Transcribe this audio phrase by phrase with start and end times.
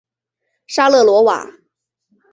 [0.65, 1.47] 沙勒罗瓦。